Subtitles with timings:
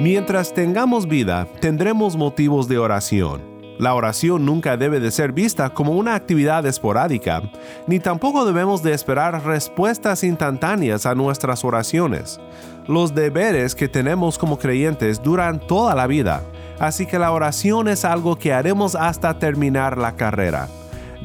[0.00, 3.42] Mientras tengamos vida, tendremos motivos de oración.
[3.78, 7.42] La oración nunca debe de ser vista como una actividad esporádica,
[7.86, 12.40] ni tampoco debemos de esperar respuestas instantáneas a nuestras oraciones.
[12.88, 16.42] Los deberes que tenemos como creyentes duran toda la vida,
[16.80, 20.68] así que la oración es algo que haremos hasta terminar la carrera.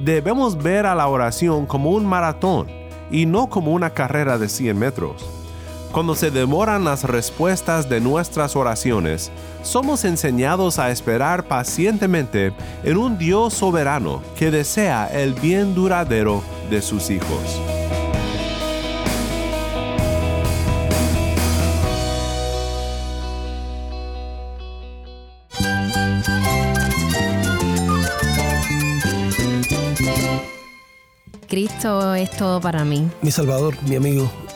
[0.04, 2.68] Debemos ver a la oración como un maratón
[3.10, 5.39] y no como una carrera de 100 metros.
[5.92, 9.32] Cuando se demoran las respuestas de nuestras oraciones,
[9.64, 12.54] somos enseñados a esperar pacientemente
[12.84, 17.60] en un Dios soberano que desea el bien duradero de sus hijos.
[31.48, 33.10] Cristo es todo para mí.
[33.24, 34.32] Mi Salvador, mi amigo,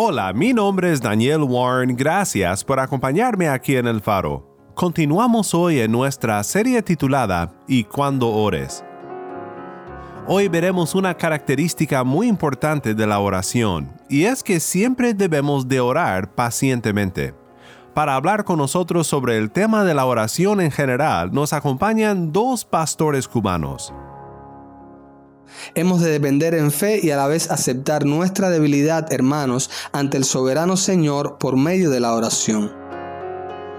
[0.00, 4.46] Hola, mi nombre es Daniel Warren, gracias por acompañarme aquí en El Faro.
[4.74, 8.84] Continuamos hoy en nuestra serie titulada Y cuando ores.
[10.28, 15.80] Hoy veremos una característica muy importante de la oración, y es que siempre debemos de
[15.80, 17.34] orar pacientemente.
[17.92, 22.64] Para hablar con nosotros sobre el tema de la oración en general, nos acompañan dos
[22.64, 23.92] pastores cubanos.
[25.74, 30.24] Hemos de depender en fe y a la vez aceptar nuestra debilidad, hermanos, ante el
[30.24, 32.72] soberano Señor por medio de la oración.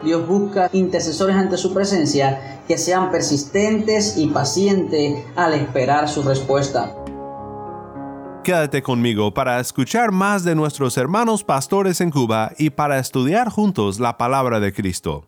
[0.03, 6.95] Dios busca intercesores ante su presencia que sean persistentes y pacientes al esperar su respuesta.
[8.43, 13.99] Quédate conmigo para escuchar más de nuestros hermanos pastores en Cuba y para estudiar juntos
[13.99, 15.27] la palabra de Cristo.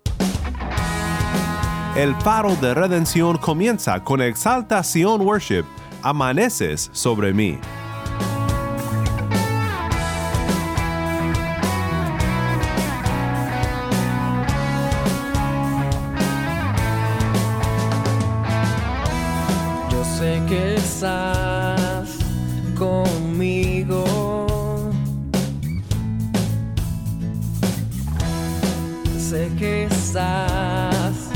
[1.95, 5.65] El faro de redención comienza con exaltación worship
[6.03, 7.59] amaneces sobre mí.
[19.91, 22.17] Yo sé que estás
[22.77, 24.03] conmigo.
[29.17, 31.29] Sé que estás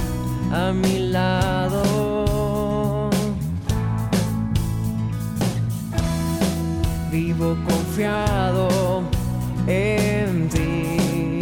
[0.51, 1.04] a mi lado.
[9.67, 11.39] En ti.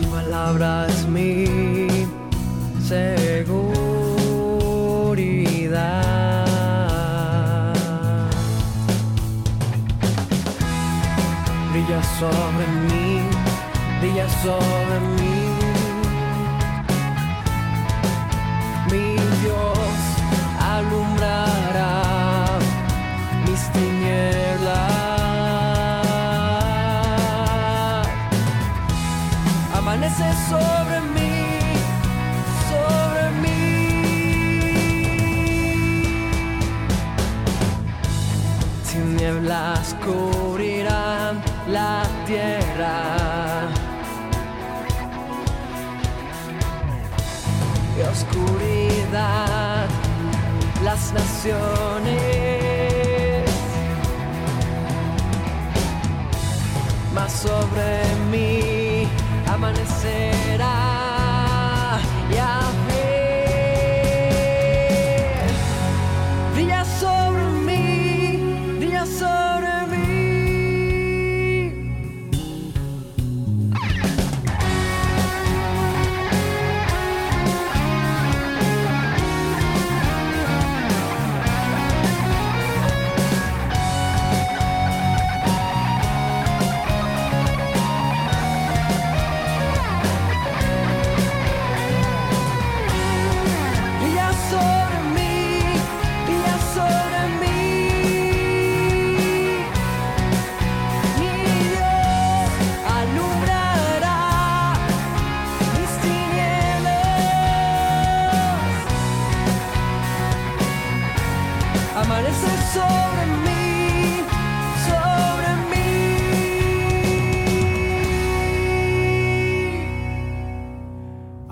[0.00, 1.46] Tu palabra es mi
[2.82, 3.70] seguridad.
[11.72, 13.20] Brilla sobre mí,
[14.00, 14.79] brilla sobre
[30.48, 31.34] Sobre mí,
[32.70, 33.60] sobre mí.
[38.90, 42.96] Tinieblas cubrirán la tierra.
[47.96, 49.88] Y oscuridad
[50.82, 52.30] las naciones.
[57.14, 58.79] Mas sobre mí
[60.02, 60.39] say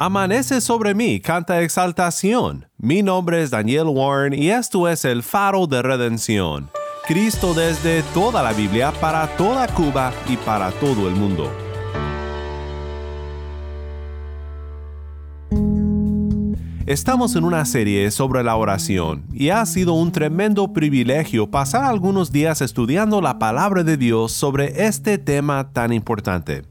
[0.09, 2.67] Amanece sobre mí, canta exaltación.
[2.79, 6.71] Mi nombre es Daniel Warren y esto es el faro de redención.
[7.07, 11.53] Cristo desde toda la Biblia, para toda Cuba y para todo el mundo.
[16.87, 22.33] Estamos en una serie sobre la oración y ha sido un tremendo privilegio pasar algunos
[22.33, 26.63] días estudiando la palabra de Dios sobre este tema tan importante.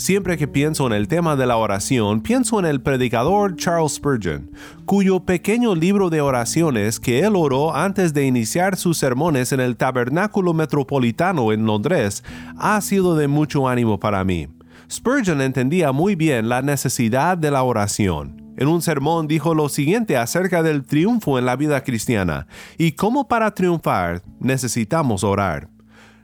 [0.00, 4.50] Siempre que pienso en el tema de la oración, pienso en el predicador Charles Spurgeon,
[4.86, 9.76] cuyo pequeño libro de oraciones que él oró antes de iniciar sus sermones en el
[9.76, 12.24] Tabernáculo Metropolitano en Londres
[12.56, 14.48] ha sido de mucho ánimo para mí.
[14.90, 18.54] Spurgeon entendía muy bien la necesidad de la oración.
[18.56, 22.46] En un sermón dijo lo siguiente acerca del triunfo en la vida cristiana
[22.78, 25.68] y cómo para triunfar necesitamos orar.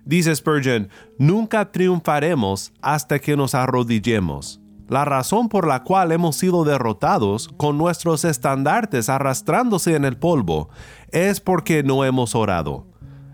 [0.06, 0.88] Dice Spurgeon,
[1.18, 4.60] nunca triunfaremos hasta que nos arrodillemos.
[4.88, 10.70] La razón por la cual hemos sido derrotados con nuestros estandartes arrastrándose en el polvo
[11.10, 12.86] es porque no hemos orado.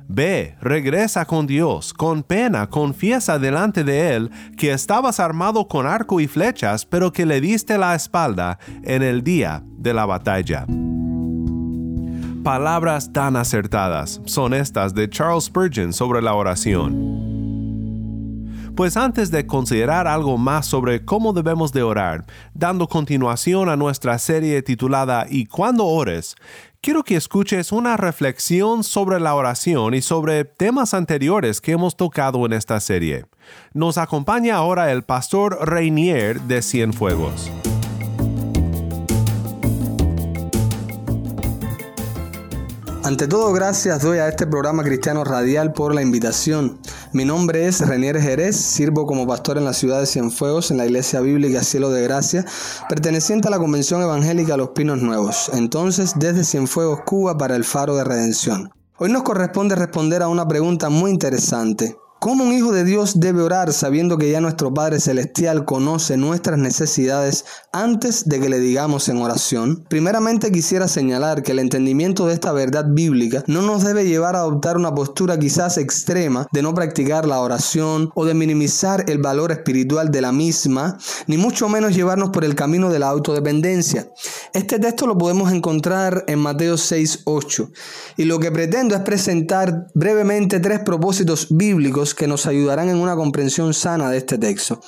[0.08, 6.20] Ve, regresa con Dios, con pena, confiesa delante de Él que estabas armado con arco
[6.20, 10.66] y flechas, pero que le diste la espalda en el día de la batalla.
[12.42, 17.22] Palabras tan acertadas son estas de Charles Spurgeon sobre la oración.
[18.74, 24.18] Pues antes de considerar algo más sobre cómo debemos de orar, dando continuación a nuestra
[24.18, 26.34] serie titulada Y cuando ores,
[26.80, 32.44] quiero que escuches una reflexión sobre la oración y sobre temas anteriores que hemos tocado
[32.44, 33.24] en esta serie.
[33.72, 37.52] Nos acompaña ahora el pastor Reinier de Cienfuegos.
[43.12, 46.78] Ante todo, gracias doy a este programa cristiano radial por la invitación.
[47.12, 50.86] Mi nombre es Renier Jerez, sirvo como pastor en la ciudad de Cienfuegos, en la
[50.86, 52.46] Iglesia Bíblica Cielo de Gracia,
[52.88, 57.96] perteneciente a la Convención Evangélica Los Pinos Nuevos, entonces desde Cienfuegos, Cuba, para el Faro
[57.96, 58.70] de Redención.
[58.96, 61.98] Hoy nos corresponde responder a una pregunta muy interesante.
[62.22, 66.56] ¿Cómo un hijo de Dios debe orar sabiendo que ya nuestro Padre Celestial conoce nuestras
[66.56, 69.84] necesidades antes de que le digamos en oración?
[69.88, 74.42] Primeramente quisiera señalar que el entendimiento de esta verdad bíblica no nos debe llevar a
[74.42, 79.50] adoptar una postura quizás extrema de no practicar la oración o de minimizar el valor
[79.50, 84.12] espiritual de la misma, ni mucho menos llevarnos por el camino de la autodependencia.
[84.54, 87.72] Este texto lo podemos encontrar en Mateo 6.8
[88.18, 93.16] y lo que pretendo es presentar brevemente tres propósitos bíblicos que nos ayudarán en una
[93.16, 94.80] comprensión sana de este texto.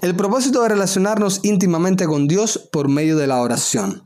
[0.00, 4.04] El propósito de relacionarnos íntimamente con Dios por medio de la oración.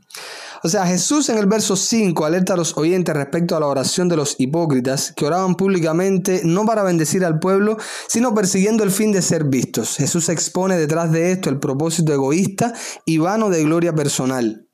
[0.63, 4.09] O sea, Jesús en el verso 5 alerta a los oyentes respecto a la oración
[4.09, 7.77] de los hipócritas que oraban públicamente no para bendecir al pueblo,
[8.07, 9.95] sino persiguiendo el fin de ser vistos.
[9.97, 12.73] Jesús expone detrás de esto el propósito egoísta
[13.05, 14.66] y vano de gloria personal.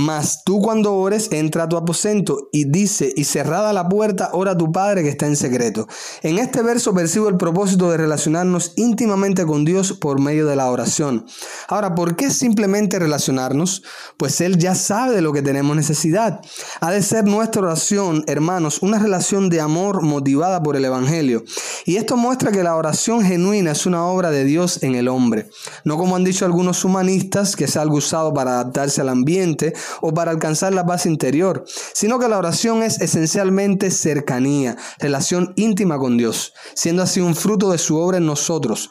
[0.00, 4.52] Mas tú cuando ores, entra a tu aposento y dice, y cerrada la puerta, ora
[4.52, 5.88] a tu Padre que está en secreto.
[6.22, 10.70] En este verso percibo el propósito de relacionarnos íntimamente con Dios por medio de la
[10.70, 11.26] oración.
[11.66, 13.82] Ahora, ¿por qué simplemente relacionarnos?
[14.16, 16.42] Pues Él ya sabe de lo que tenemos necesidad.
[16.80, 21.42] Ha de ser nuestra oración, hermanos, una relación de amor motivada por el Evangelio.
[21.86, 25.50] Y esto muestra que la oración genuina es una obra de Dios en el hombre.
[25.82, 30.14] No como han dicho algunos humanistas, que es algo usado para adaptarse al ambiente o
[30.14, 31.64] para alcanzar la paz interior,
[31.94, 37.70] sino que la oración es esencialmente cercanía, relación íntima con Dios, siendo así un fruto
[37.70, 38.90] de su obra en nosotros.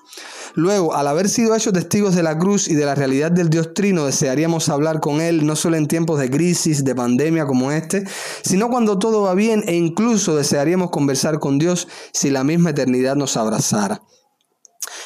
[0.56, 3.74] Luego, al haber sido hechos testigos de la cruz y de la realidad del Dios
[3.74, 8.06] Trino, desearíamos hablar con Él no solo en tiempos de crisis, de pandemia como este,
[8.44, 13.16] sino cuando todo va bien e incluso desearíamos conversar con Dios si la misma eternidad
[13.16, 14.02] nos abrazara.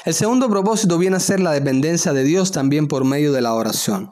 [0.05, 3.53] El segundo propósito viene a ser la dependencia de Dios también por medio de la
[3.53, 4.10] oración.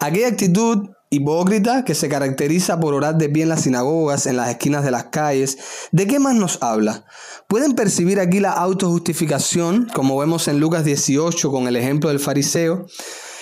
[0.00, 4.50] Aquella actitud hipócrita que se caracteriza por orar de pie en las sinagogas, en las
[4.50, 5.58] esquinas de las calles,
[5.92, 7.04] ¿de qué más nos habla?
[7.48, 12.86] ¿Pueden percibir aquí la autojustificación, como vemos en Lucas 18 con el ejemplo del fariseo?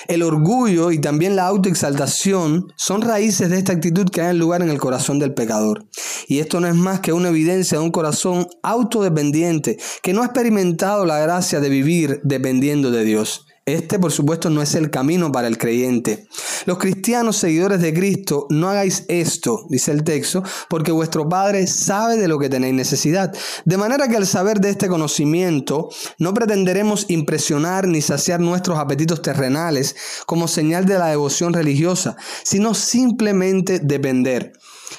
[0.07, 4.69] El orgullo y también la autoexaltación son raíces de esta actitud que dan lugar en
[4.69, 5.87] el corazón del pecador.
[6.29, 10.27] Y esto no es más que una evidencia de un corazón autodependiente que no ha
[10.27, 13.47] experimentado la gracia de vivir dependiendo de Dios.
[13.67, 16.27] Este, por supuesto, no es el camino para el creyente.
[16.67, 22.19] Los cristianos seguidores de Cristo, no hagáis esto, dice el texto, porque vuestro Padre sabe
[22.19, 23.35] de lo que tenéis necesidad.
[23.65, 29.23] De manera que al saber de este conocimiento, no pretenderemos impresionar ni saciar nuestros apetitos
[29.23, 34.53] terrenales como señal de la devoción religiosa, sino simplemente depender.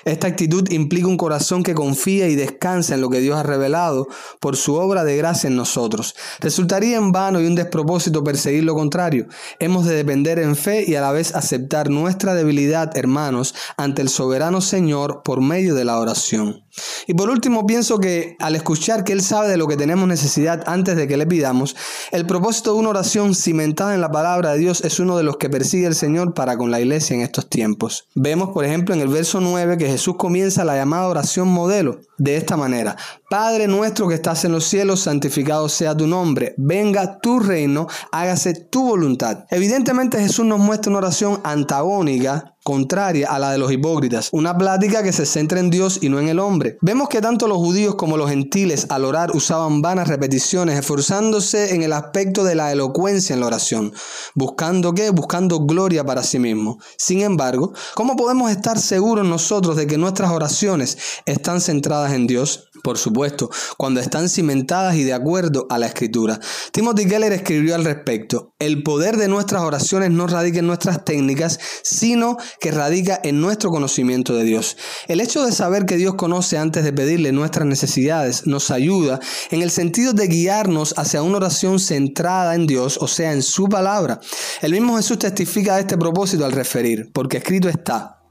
[0.05, 4.07] Esta actitud implica un corazón que confía y descansa en lo que Dios ha revelado
[4.39, 6.13] por su obra de gracia en nosotros.
[6.39, 9.25] Resultaría en vano y un despropósito perseguir lo contrario.
[9.59, 14.09] Hemos de depender en fe y a la vez aceptar nuestra debilidad, hermanos, ante el
[14.09, 16.64] soberano Señor por medio de la oración.
[17.07, 20.63] Y por último, pienso que al escuchar que Él sabe de lo que tenemos necesidad
[20.67, 21.75] antes de que le pidamos,
[22.11, 25.37] el propósito de una oración cimentada en la palabra de Dios es uno de los
[25.37, 28.07] que persigue el Señor para con la iglesia en estos tiempos.
[28.15, 32.37] Vemos, por ejemplo, en el verso 9 que Jesús comienza la llamada oración modelo de
[32.37, 32.95] esta manera.
[33.29, 38.53] Padre nuestro que estás en los cielos, santificado sea tu nombre, venga tu reino, hágase
[38.53, 39.45] tu voluntad.
[39.49, 45.03] Evidentemente Jesús nos muestra una oración antagónica contraria a la de los hipócritas, una plática
[45.03, 46.79] que se centra en Dios y no en el hombre.
[46.81, 51.83] Vemos que tanto los judíos como los gentiles al orar usaban vanas repeticiones, esforzándose en
[51.83, 53.93] el aspecto de la elocuencia en la oración,
[54.33, 55.11] buscando qué?
[55.11, 56.79] Buscando gloria para sí mismo.
[56.97, 62.71] Sin embargo, ¿cómo podemos estar seguros nosotros de que nuestras oraciones están centradas en Dios?
[62.83, 66.39] Por supuesto, cuando están cimentadas y de acuerdo a la escritura.
[66.71, 71.59] Timothy Keller escribió al respecto, el poder de nuestras oraciones no radica en nuestras técnicas,
[71.83, 74.77] sino que radica en nuestro conocimiento de Dios.
[75.07, 79.19] El hecho de saber que Dios conoce antes de pedirle nuestras necesidades nos ayuda
[79.51, 83.67] en el sentido de guiarnos hacia una oración centrada en Dios, o sea, en su
[83.67, 84.19] palabra.
[84.61, 88.24] El mismo Jesús testifica de este propósito al referir, porque escrito está,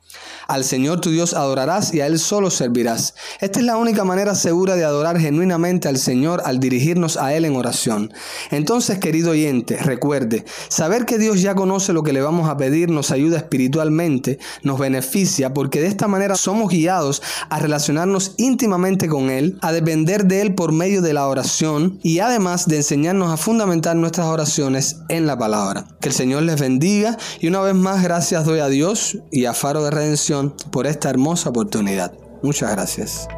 [0.49, 3.15] al Señor tu Dios adorarás y a Él solo servirás.
[3.41, 7.45] Esta es la única manera segura de adorar genuinamente al Señor al dirigirnos a Él
[7.45, 8.13] en oración.
[8.51, 12.91] Entonces, querido oyente, recuerde, saber que Dios ya conoce lo que le vamos a pedir
[12.91, 19.31] nos ayuda espiritualmente, nos beneficia, porque de esta manera somos guiados a relacionarnos íntimamente con
[19.31, 23.37] Él, a depender de Él por medio de la oración y además de enseñarnos a
[23.37, 25.87] fundamentar nuestras oraciones en la palabra.
[26.01, 29.55] Que el Señor les bendiga y una vez más gracias doy a Dios y a
[29.55, 30.34] Faro de Redención
[30.71, 32.13] por esta hermosa oportunidad.
[32.43, 33.29] Muchas gracias.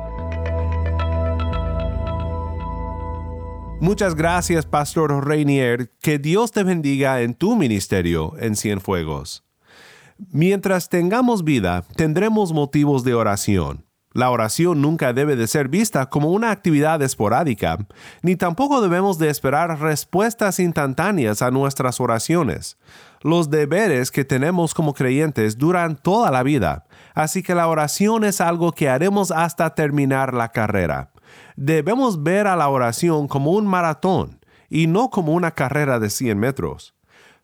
[3.81, 5.91] Muchas gracias, Pastor Reinier.
[6.01, 9.45] Que Dios te bendiga en tu ministerio en Cienfuegos.
[10.33, 13.85] Mientras tengamos vida, tendremos motivos de oración.
[14.15, 17.77] La oración nunca debe de ser vista como una actividad esporádica,
[18.23, 22.79] ni tampoco debemos de esperar respuestas instantáneas a nuestras oraciones.
[23.21, 26.86] Los deberes que tenemos como creyentes duran toda la vida,
[27.17, 31.11] así que la oración es algo que haremos hasta terminar la carrera.
[31.57, 36.39] Debemos ver a la oración como un maratón y no como una carrera de 100
[36.39, 36.95] metros.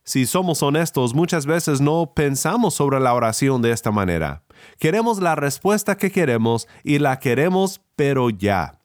[0.05, 4.43] Si somos honestos, muchas veces no pensamos sobre la oración de esta manera.
[4.79, 8.81] Queremos la respuesta que queremos y la queremos pero ya.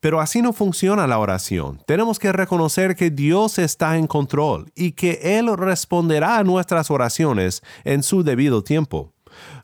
[0.00, 1.80] Pero así no funciona la oración.
[1.86, 7.62] Tenemos que reconocer que Dios está en control y que Él responderá a nuestras oraciones
[7.84, 9.13] en su debido tiempo.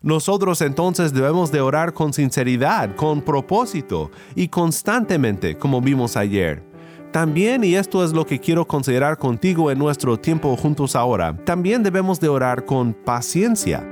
[0.01, 6.63] Nosotros entonces debemos de orar con sinceridad, con propósito y constantemente, como vimos ayer.
[7.11, 11.83] También, y esto es lo que quiero considerar contigo en nuestro tiempo juntos ahora, también
[11.83, 13.85] debemos de orar con paciencia.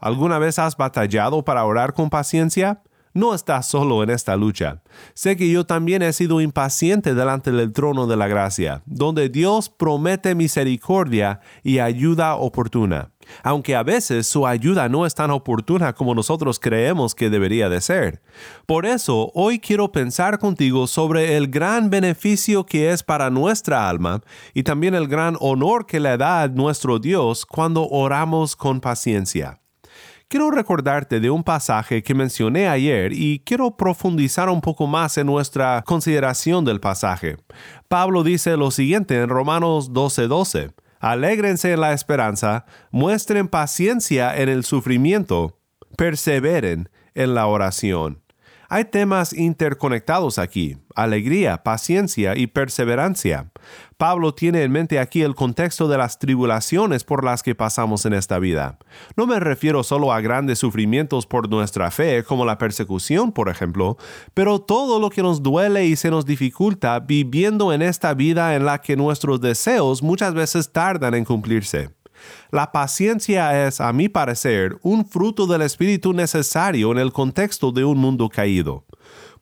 [0.00, 2.80] ¿Alguna vez has batallado para orar con paciencia?
[3.14, 4.80] No estás solo en esta lucha.
[5.12, 9.68] Sé que yo también he sido impaciente delante del trono de la gracia, donde Dios
[9.68, 13.10] promete misericordia y ayuda oportuna,
[13.42, 17.82] aunque a veces su ayuda no es tan oportuna como nosotros creemos que debería de
[17.82, 18.22] ser.
[18.64, 24.22] Por eso, hoy quiero pensar contigo sobre el gran beneficio que es para nuestra alma
[24.54, 29.61] y también el gran honor que le da a nuestro Dios cuando oramos con paciencia
[30.32, 35.26] quiero recordarte de un pasaje que mencioné ayer y quiero profundizar un poco más en
[35.26, 37.36] nuestra consideración del pasaje.
[37.86, 40.72] Pablo dice lo siguiente en Romanos 12:12.
[41.00, 45.58] Alégrense en la esperanza, muestren paciencia en el sufrimiento,
[45.98, 48.21] perseveren en la oración.
[48.74, 53.50] Hay temas interconectados aquí, alegría, paciencia y perseverancia.
[53.98, 58.14] Pablo tiene en mente aquí el contexto de las tribulaciones por las que pasamos en
[58.14, 58.78] esta vida.
[59.14, 63.98] No me refiero solo a grandes sufrimientos por nuestra fe, como la persecución, por ejemplo,
[64.32, 68.64] pero todo lo que nos duele y se nos dificulta viviendo en esta vida en
[68.64, 71.90] la que nuestros deseos muchas veces tardan en cumplirse.
[72.50, 77.84] La paciencia es, a mi parecer, un fruto del espíritu necesario en el contexto de
[77.84, 78.84] un mundo caído.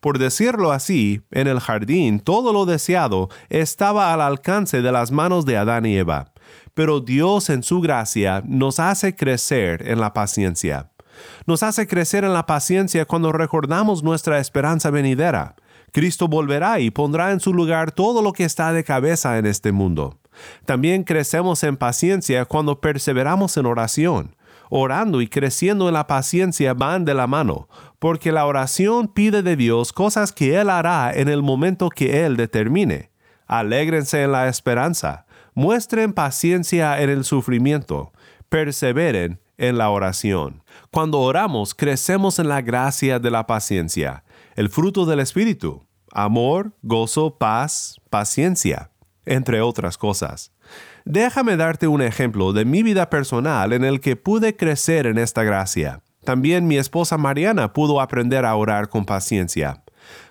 [0.00, 5.44] Por decirlo así, en el jardín todo lo deseado estaba al alcance de las manos
[5.44, 6.32] de Adán y Eva,
[6.72, 10.90] pero Dios en su gracia nos hace crecer en la paciencia.
[11.46, 15.54] Nos hace crecer en la paciencia cuando recordamos nuestra esperanza venidera.
[15.92, 19.72] Cristo volverá y pondrá en su lugar todo lo que está de cabeza en este
[19.72, 20.19] mundo.
[20.64, 24.36] También crecemos en paciencia cuando perseveramos en oración.
[24.68, 27.68] Orando y creciendo en la paciencia van de la mano,
[27.98, 32.36] porque la oración pide de Dios cosas que Él hará en el momento que Él
[32.36, 33.10] determine.
[33.46, 38.12] Alégrense en la esperanza, muestren paciencia en el sufrimiento,
[38.48, 40.62] perseveren en la oración.
[40.90, 44.24] Cuando oramos, crecemos en la gracia de la paciencia,
[44.56, 48.89] el fruto del Espíritu, amor, gozo, paz, paciencia,
[49.30, 50.52] entre otras cosas.
[51.04, 55.44] Déjame darte un ejemplo de mi vida personal en el que pude crecer en esta
[55.44, 56.02] gracia.
[56.24, 59.82] También mi esposa Mariana pudo aprender a orar con paciencia.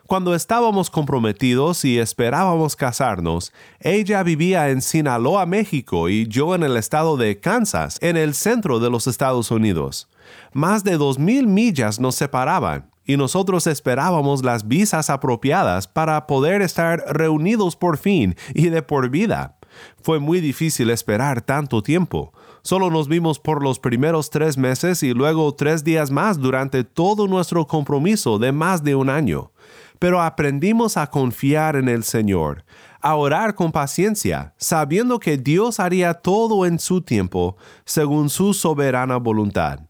[0.06, 6.78] Cuando estábamos comprometidos y esperábamos casarnos, ella vivía en Sinaloa, México, y yo en el
[6.78, 10.10] estado de Kansas, en el centro de los Estados Unidos.
[10.52, 16.62] Más de dos mil millas nos separaban, y nosotros esperábamos las visas apropiadas para poder
[16.62, 19.58] estar reunidos por fin y de por vida.
[20.04, 22.34] Fue muy difícil esperar tanto tiempo.
[22.62, 27.28] Solo nos vimos por los primeros tres meses y luego tres días más durante todo
[27.28, 29.54] nuestro compromiso de más de un año.
[29.98, 32.64] Pero aprendimos a confiar en el Señor,
[33.02, 39.18] a orar con paciencia, sabiendo que Dios haría todo en su tiempo, según su soberana
[39.18, 39.89] voluntad.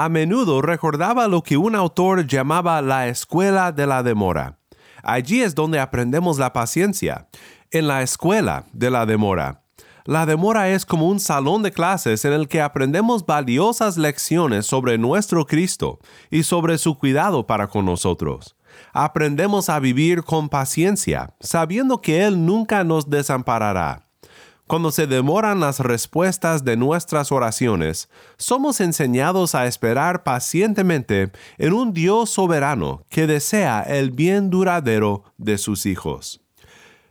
[0.00, 4.56] A menudo recordaba lo que un autor llamaba la escuela de la demora.
[5.02, 7.26] Allí es donde aprendemos la paciencia,
[7.72, 9.64] en la escuela de la demora.
[10.04, 14.98] La demora es como un salón de clases en el que aprendemos valiosas lecciones sobre
[14.98, 15.98] nuestro Cristo
[16.30, 18.54] y sobre su cuidado para con nosotros.
[18.92, 24.07] Aprendemos a vivir con paciencia, sabiendo que Él nunca nos desamparará.
[24.68, 31.94] Cuando se demoran las respuestas de nuestras oraciones, somos enseñados a esperar pacientemente en un
[31.94, 36.42] Dios soberano que desea el bien duradero de sus hijos.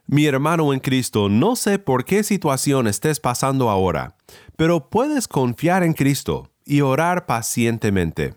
[0.05, 4.15] Mi hermano en Cristo, no sé por qué situación estés pasando ahora,
[4.55, 8.35] pero puedes confiar en Cristo y orar pacientemente.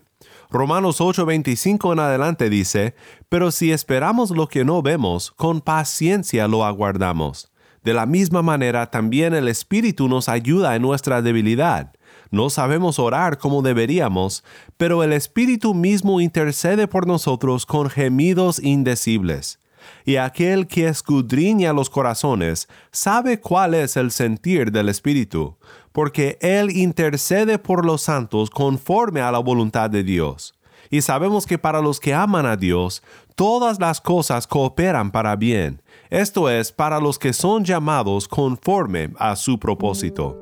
[0.49, 2.95] Romanos 8:25 en adelante dice,
[3.29, 7.50] Pero si esperamos lo que no vemos, con paciencia lo aguardamos.
[7.83, 11.91] De la misma manera también el Espíritu nos ayuda en nuestra debilidad.
[12.29, 14.43] No sabemos orar como deberíamos,
[14.77, 19.59] pero el Espíritu mismo intercede por nosotros con gemidos indecibles.
[20.05, 25.57] Y aquel que escudriña los corazones sabe cuál es el sentir del Espíritu,
[25.91, 30.53] porque Él intercede por los santos conforme a la voluntad de Dios.
[30.91, 33.01] Y sabemos que para los que aman a Dios,
[33.35, 39.35] todas las cosas cooperan para bien esto es, para los que son llamados conforme a
[39.37, 40.37] su propósito.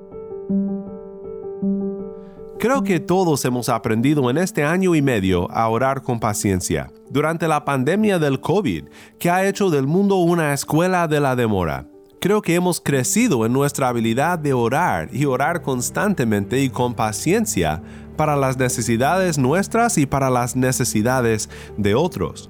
[2.59, 7.47] Creo que todos hemos aprendido en este año y medio a orar con paciencia durante
[7.47, 8.85] la pandemia del COVID
[9.17, 11.87] que ha hecho del mundo una escuela de la demora.
[12.19, 17.81] Creo que hemos crecido en nuestra habilidad de orar y orar constantemente y con paciencia
[18.17, 22.49] para las necesidades nuestras y para las necesidades de otros.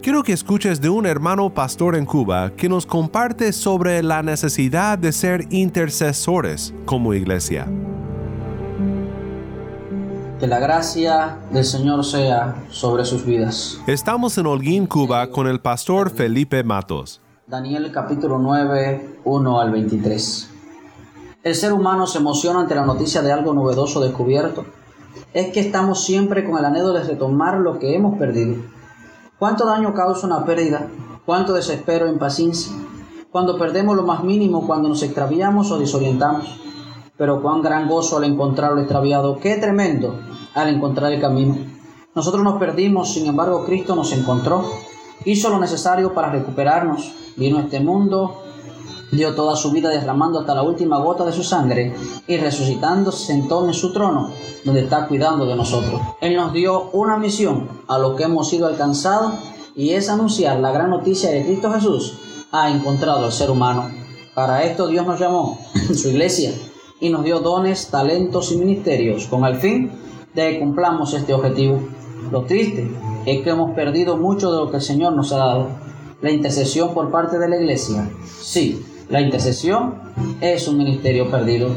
[0.00, 4.96] Quiero que escuches de un hermano pastor en Cuba que nos comparte sobre la necesidad
[4.96, 7.66] de ser intercesores como iglesia.
[10.38, 13.80] Que la gracia del Señor sea sobre sus vidas.
[13.88, 17.20] Estamos en Holguín, Cuba, con el pastor Felipe Matos.
[17.48, 20.50] Daniel capítulo 9, 1 al 23.
[21.42, 24.64] El ser humano se emociona ante la noticia de algo novedoso descubierto.
[25.34, 28.77] Es que estamos siempre con el anhelo de retomar lo que hemos perdido
[29.38, 30.88] ¿Cuánto daño causa una pérdida?
[31.24, 32.72] ¿Cuánto desespero e impaciencia?
[33.30, 36.58] Cuando perdemos lo más mínimo, cuando nos extraviamos o desorientamos.
[37.16, 40.18] Pero cuán gran gozo al encontrar lo extraviado, qué tremendo
[40.54, 41.56] al encontrar el camino.
[42.16, 44.64] Nosotros nos perdimos, sin embargo Cristo nos encontró,
[45.24, 48.42] hizo lo necesario para recuperarnos, vino a este mundo,
[49.10, 51.94] dio toda su vida derramando hasta la última gota de su sangre
[52.26, 54.30] y resucitando se sentó en su trono
[54.64, 56.00] donde está cuidando de nosotros.
[56.20, 59.32] Él nos dio una misión a lo que hemos sido alcanzados
[59.74, 62.18] y es anunciar la gran noticia de Cristo Jesús
[62.52, 63.90] ha encontrado al ser humano.
[64.34, 65.58] Para esto Dios nos llamó,
[65.94, 66.52] su iglesia,
[67.00, 69.92] y nos dio dones, talentos y ministerios con el fin
[70.34, 71.80] de que cumplamos este objetivo.
[72.30, 72.90] Lo triste
[73.26, 75.68] es que hemos perdido mucho de lo que el Señor nos ha dado.
[76.20, 79.94] La intercesión por parte de la iglesia, sí, la intercesión
[80.40, 81.68] es un ministerio perdido.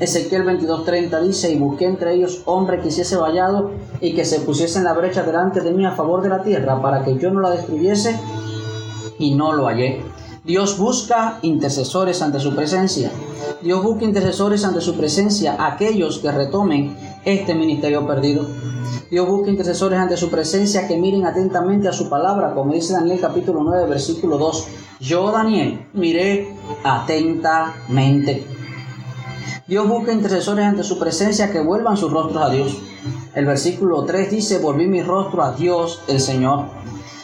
[0.00, 4.78] Ezequiel 22:30 dice, y busqué entre ellos hombre que hiciese vallado y que se pusiese
[4.78, 7.40] en la brecha delante de mí a favor de la tierra para que yo no
[7.40, 8.18] la destruyese
[9.18, 10.02] y no lo hallé.
[10.44, 13.10] Dios busca intercesores ante su presencia.
[13.60, 18.46] Dios busca intercesores ante su presencia, aquellos que retomen este ministerio perdido.
[19.10, 23.20] Dios busca intercesores ante su presencia que miren atentamente a su palabra, como dice Daniel
[23.20, 24.68] capítulo 9, versículo 2.
[25.00, 28.44] Yo, Daniel, miré atentamente.
[29.68, 32.78] Dios busca intercesores ante su presencia que vuelvan sus rostros a Dios.
[33.34, 36.66] El versículo 3 dice, volví mi rostro a Dios el Señor.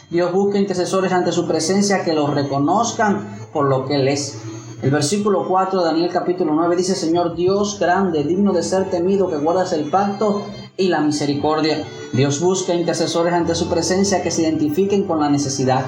[0.08, 4.40] Dios busca intercesores ante su presencia que los reconozcan por lo que Él es.
[4.80, 9.28] El versículo 4 de Daniel capítulo 9 dice, Señor Dios grande, digno de ser temido,
[9.28, 10.44] que guardas el pacto
[10.76, 11.84] y la misericordia.
[12.12, 15.84] Dios busca intercesores ante su presencia que se identifiquen con la necesidad.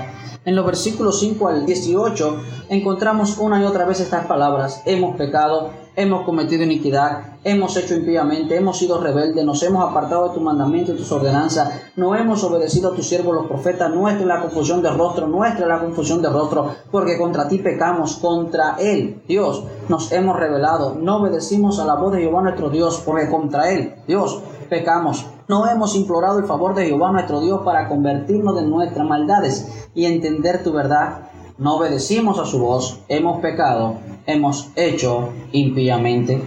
[0.46, 2.36] En los versículos 5 al 18
[2.68, 4.80] encontramos una y otra vez estas palabras.
[4.86, 10.34] Hemos pecado, hemos cometido iniquidad, hemos hecho impíamente, hemos sido rebeldes, nos hemos apartado de
[10.34, 14.28] tu mandamiento y tus ordenanzas, no hemos obedecido a tus siervos los profetas, nuestra es
[14.28, 18.76] la confusión de rostro, nuestra es la confusión de rostro, porque contra ti pecamos, contra
[18.78, 23.28] Él, Dios, nos hemos rebelado, no obedecimos a la voz de Jehová nuestro Dios, porque
[23.28, 25.26] contra Él, Dios, pecamos.
[25.48, 30.06] No hemos implorado el favor de Jehová nuestro Dios para convertirnos de nuestras maldades y
[30.06, 31.30] entender tu verdad.
[31.58, 33.94] No obedecimos a su voz, hemos pecado,
[34.26, 36.42] hemos hecho impíamente.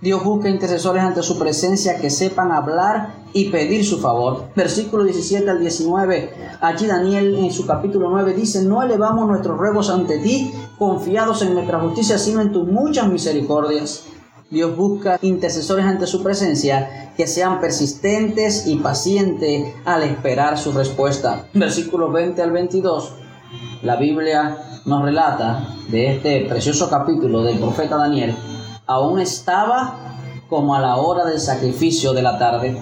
[0.00, 4.44] Dios busca intercesores ante su presencia que sepan hablar y pedir su favor.
[4.54, 6.30] Versículo 17 al 19.
[6.60, 11.54] Allí Daniel en su capítulo 9 dice, no elevamos nuestros ruegos ante ti, confiados en
[11.54, 14.04] nuestra justicia, sino en tus muchas misericordias.
[14.50, 21.48] Dios busca intercesores ante su presencia que sean persistentes y pacientes al esperar su respuesta.
[21.52, 23.12] Versículos 20 al 22.
[23.82, 24.56] La Biblia
[24.86, 28.34] nos relata de este precioso capítulo del profeta Daniel.
[28.86, 30.16] Aún estaba
[30.48, 32.80] como a la hora del sacrificio de la tarde.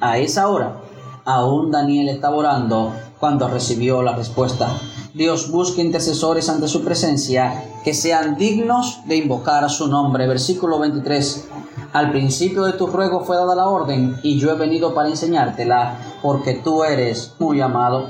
[0.00, 0.80] A esa hora,
[1.24, 4.80] aún Daniel estaba orando cuando recibió la respuesta.
[5.12, 10.26] Dios busca intercesores ante su presencia que sean dignos de invocar su nombre.
[10.26, 11.48] Versículo 23.
[11.92, 15.98] Al principio de tu ruego fue dada la orden y yo he venido para enseñártela
[16.22, 18.06] porque tú eres muy amado.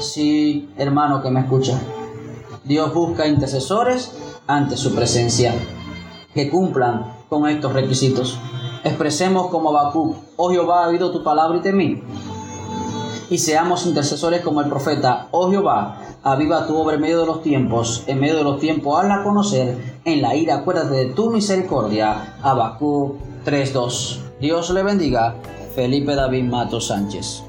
[0.00, 1.80] Sí, hermano que me escucha.
[2.64, 4.12] Dios busca intercesores
[4.46, 5.54] ante su presencia
[6.34, 8.38] que cumplan con estos requisitos.
[8.84, 12.02] Expresemos como Bakú, oh Jehová, ha oído tu palabra y temí.
[13.30, 17.42] Y seamos intercesores como el profeta, oh Jehová, aviva tu obra en medio de los
[17.42, 22.36] tiempos, en medio de los tiempos hazla conocer, en la ira acuérdate de tu misericordia.
[22.42, 24.18] Abacú 3.2.
[24.40, 25.34] Dios le bendiga.
[25.74, 27.47] Felipe David Mato Sánchez.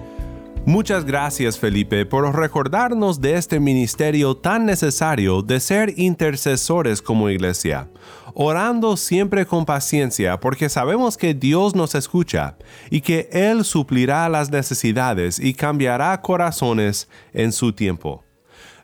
[0.69, 7.89] Muchas gracias Felipe por recordarnos de este ministerio tan necesario de ser intercesores como iglesia,
[8.35, 12.55] orando siempre con paciencia porque sabemos que Dios nos escucha
[12.91, 18.23] y que Él suplirá las necesidades y cambiará corazones en su tiempo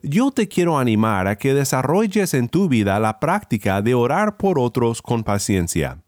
[0.02, 4.58] yo te quiero animar a que desarrolles en tu vida la práctica de orar por
[4.58, 6.00] otros con paciencia.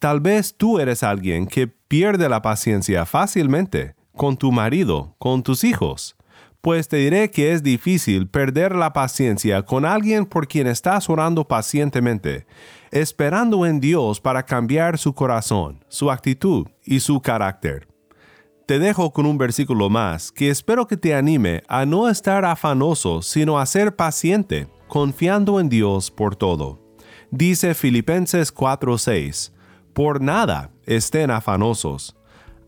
[0.00, 5.64] Tal vez tú eres alguien que pierde la paciencia fácilmente con tu marido, con tus
[5.64, 6.16] hijos.
[6.60, 11.48] Pues te diré que es difícil perder la paciencia con alguien por quien estás orando
[11.48, 12.46] pacientemente,
[12.92, 17.88] esperando en Dios para cambiar su corazón, su actitud y su carácter.
[18.66, 23.22] Te dejo con un versículo más que espero que te anime a no estar afanoso,
[23.22, 26.80] sino a ser paciente, confiando en Dios por todo.
[27.32, 29.52] Dice Filipenses 4:6,
[29.92, 32.14] Por nada estén afanosos.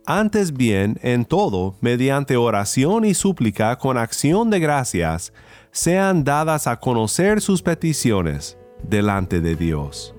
[0.07, 5.33] Antes bien, en todo, mediante oración y súplica con acción de gracias,
[5.71, 10.15] sean dadas a conocer sus peticiones delante de Dios.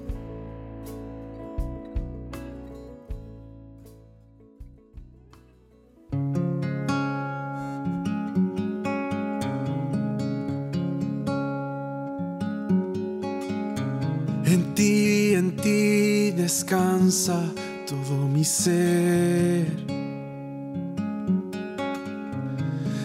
[16.45, 17.41] descansa
[17.85, 19.67] todo mi ser.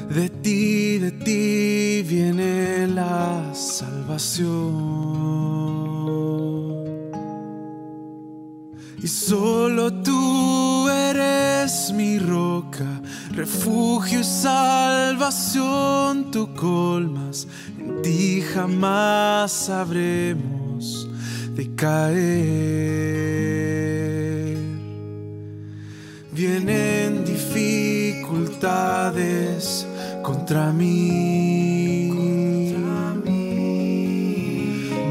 [0.09, 4.51] De ti, de ti viene la salvación.
[9.03, 13.01] Y solo tú eres mi roca,
[13.33, 15.61] refugio y salvación,
[16.31, 17.47] tú colmas,
[17.79, 21.09] en ti jamás sabremos
[21.55, 23.50] de caer.
[26.51, 29.87] Vienen dificultades
[30.21, 32.11] contra mí,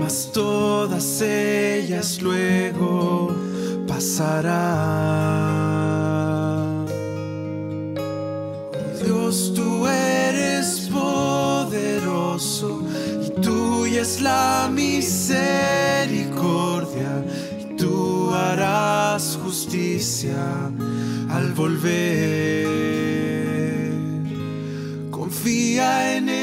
[0.02, 3.34] mas todas ellas luego
[3.88, 4.49] pasarán.
[9.02, 12.82] Dios, tú eres poderoso
[13.25, 17.23] y tuya es la misericordia
[17.62, 20.69] y tú harás justicia
[21.60, 22.67] volver.
[25.12, 26.38] Confía en él,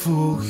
[0.00, 0.49] Fool.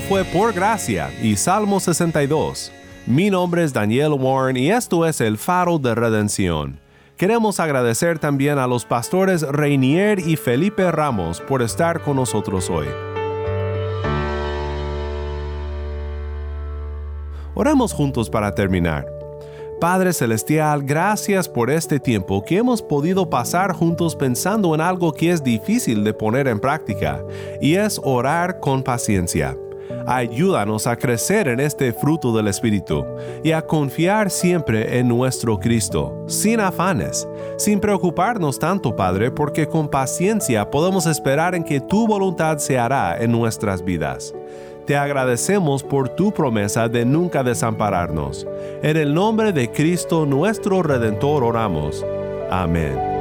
[0.00, 2.72] Fue Por Gracia y Salmo 62.
[3.06, 6.80] Mi nombre es Daniel Warren y esto es el Faro de Redención.
[7.16, 12.88] Queremos agradecer también a los pastores Reinier y Felipe Ramos por estar con nosotros hoy.
[17.54, 19.06] Oremos juntos para terminar.
[19.80, 25.30] Padre Celestial, gracias por este tiempo que hemos podido pasar juntos pensando en algo que
[25.30, 27.22] es difícil de poner en práctica,
[27.60, 29.56] y es orar con paciencia.
[30.06, 33.04] Ayúdanos a crecer en este fruto del Espíritu
[33.42, 39.88] y a confiar siempre en nuestro Cristo, sin afanes, sin preocuparnos tanto, Padre, porque con
[39.88, 44.34] paciencia podemos esperar en que tu voluntad se hará en nuestras vidas.
[44.86, 48.46] Te agradecemos por tu promesa de nunca desampararnos.
[48.82, 52.04] En el nombre de Cristo nuestro Redentor oramos.
[52.50, 53.13] Amén.